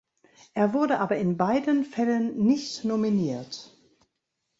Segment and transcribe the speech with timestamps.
[0.55, 3.77] Er wurde aber in beiden Fällen nicht nominiert.